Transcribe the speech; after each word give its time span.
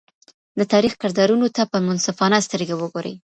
د 0.59 0.61
تاریخ 0.73 0.93
کردارونو 1.01 1.47
ته 1.55 1.61
په 1.71 1.77
منصفانه 1.87 2.37
سترګه 2.47 2.73
وګورئ. 2.81 3.13